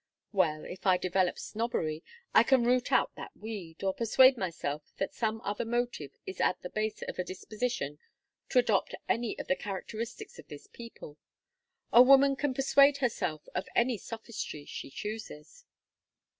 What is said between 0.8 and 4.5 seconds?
I develop snobbery I can root out that weed or persuade